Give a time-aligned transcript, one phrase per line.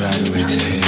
[0.00, 0.79] try to exhale.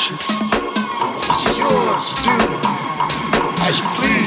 [0.00, 0.16] attention.
[1.28, 2.36] It is yours to do
[3.62, 4.19] as you please.